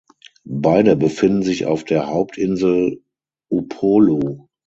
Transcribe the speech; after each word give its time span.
Beide 0.49 0.95
befinden 0.95 1.43
sich 1.43 1.67
auf 1.67 1.83
der 1.83 2.07
Hauptinsel 2.07 3.03
Upolu. 3.51 4.47